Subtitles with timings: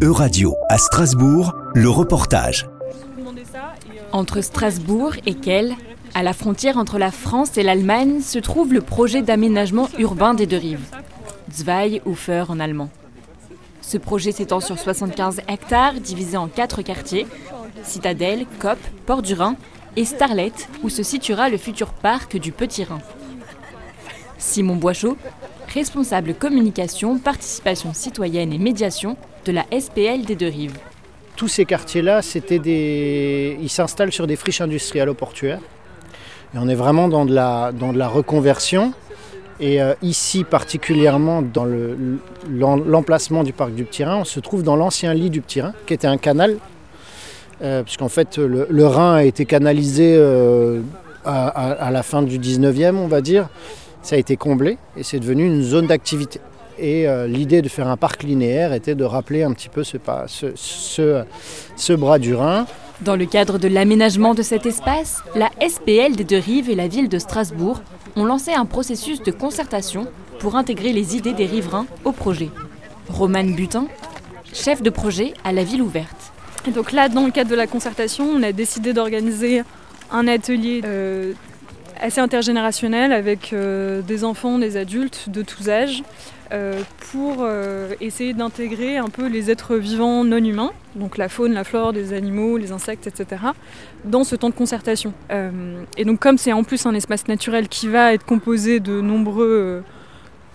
[0.00, 2.68] Euradio à Strasbourg, le reportage.
[4.12, 5.74] Entre Strasbourg et Kehl,
[6.14, 10.46] à la frontière entre la France et l'Allemagne, se trouve le projet d'aménagement urbain des
[10.46, 10.86] deux rives.
[11.52, 12.90] Zweiufer en allemand.
[13.82, 17.26] Ce projet s'étend sur 75 hectares divisés en quatre quartiers
[17.82, 19.56] Citadelle, Cop, Port du Rhin
[19.96, 20.52] et Starlet,
[20.84, 23.00] où se situera le futur parc du Petit Rhin.
[24.38, 25.16] Simon Boichot,
[25.68, 30.78] responsable communication, participation citoyenne et médiation de la SPL des Deux Rives.
[31.36, 33.56] Tous ces quartiers-là, c'était des...
[33.60, 35.60] ils s'installent sur des friches industrielles au portuaire.
[36.54, 38.92] Et on est vraiment dans de la, dans de la reconversion.
[39.60, 41.66] Et euh, ici, particulièrement dans
[42.48, 45.74] l'emplacement du parc du Petit Rhin, on se trouve dans l'ancien lit du Petit Rhin,
[45.86, 46.56] qui était un canal,
[47.62, 50.80] euh, puisqu'en fait, le, Rhin a été canalisé euh,
[51.24, 53.48] à, à, la fin du 19e, on va dire.
[54.02, 56.40] Ça a été comblé et c'est devenu une zone d'activité.
[56.78, 59.96] Et euh, l'idée de faire un parc linéaire était de rappeler un petit peu ce,
[60.26, 61.24] ce,
[61.76, 62.66] ce, bras du Rhin.
[63.00, 66.88] Dans le cadre de l'aménagement de cet espace, la SPL des Deux Rives et la
[66.88, 67.80] ville de Strasbourg
[68.16, 70.06] ont lancé un processus de concertation
[70.38, 72.50] pour intégrer les idées des riverains au projet.
[73.08, 73.86] Romane Butin,
[74.52, 76.32] chef de projet à la ville ouverte.
[76.66, 79.62] Et donc là, dans le cadre de la concertation, on a décidé d'organiser
[80.10, 81.32] un atelier euh,
[82.00, 86.02] assez intergénérationnel avec euh, des enfants, des adultes de tous âges,
[86.52, 86.80] euh,
[87.12, 91.64] pour euh, essayer d'intégrer un peu les êtres vivants non humains, donc la faune, la
[91.64, 93.42] flore, des animaux, les insectes, etc.,
[94.04, 95.12] dans ce temps de concertation.
[95.96, 99.82] et donc comme c'est en plus un espace naturel qui va être composé de nombreux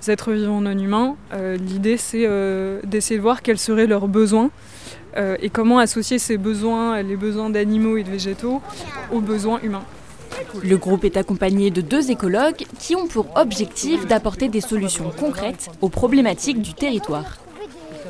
[0.08, 1.16] êtres vivants non humains,
[1.60, 2.28] l'idée c'est
[2.84, 4.50] d'essayer de voir quels seraient leurs besoins
[5.18, 8.62] et comment associer ces besoins, les besoins d'animaux et de végétaux,
[9.12, 9.86] aux besoins humains.
[10.62, 15.70] Le groupe est accompagné de deux écologues qui ont pour objectif d'apporter des solutions concrètes
[15.82, 17.38] aux problématiques du territoire.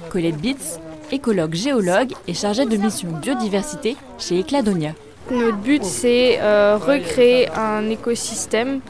[0.10, 0.80] Colette Bitz,
[1.12, 4.94] écologue géologue et chargée de mission biodiversité chez Ecladonia.
[5.32, 8.82] Notre but, c'est euh, recréer un écosystème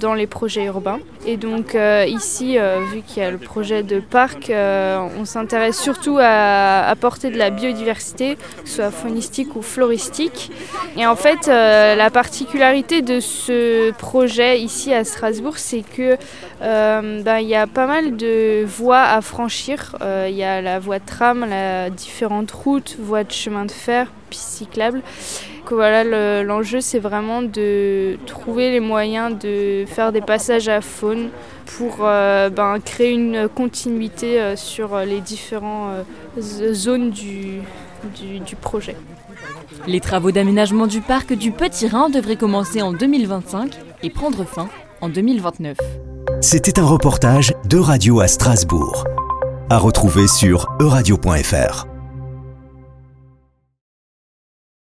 [0.00, 1.00] dans les projets urbains.
[1.26, 2.58] Et donc euh, ici,
[2.92, 7.50] vu qu'il y a le projet de parc, on s'intéresse surtout à apporter de la
[7.50, 10.50] biodiversité, que ce soit faunistique ou floristique.
[10.96, 16.16] Et en fait, la particularité de ce projet ici à Strasbourg, c'est que
[16.60, 19.96] ben, il y a pas mal de voies à franchir.
[20.02, 24.08] Il y a la voie de tram, la différentes routes, voies de chemin de fer,
[24.30, 25.02] pistes cyclables
[25.70, 31.30] voilà, l'enjeu c'est vraiment de trouver les moyens de faire des passages à faune
[31.66, 36.04] pour euh, ben, créer une continuité euh, sur les différentes
[36.38, 37.60] euh, zones du,
[38.14, 38.96] du projet.
[39.86, 44.68] Les travaux d'aménagement du parc du Petit Rhin devraient commencer en 2025 et prendre fin
[45.00, 45.76] en 2029.
[46.40, 49.04] C'était un reportage de Radio à Strasbourg,
[49.70, 51.93] à retrouver sur euradio.fr.